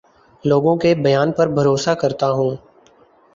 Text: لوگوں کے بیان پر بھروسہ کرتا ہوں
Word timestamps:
لوگوں 0.43 0.75
کے 0.75 0.93
بیان 0.95 1.31
پر 1.31 1.47
بھروسہ 1.49 1.93
کرتا 1.93 2.29
ہوں 2.31 2.55